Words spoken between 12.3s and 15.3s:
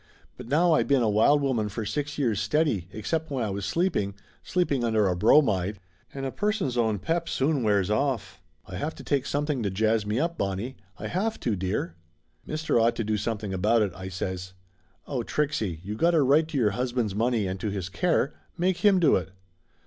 "Mister ought to do something about it," I says. "Oh,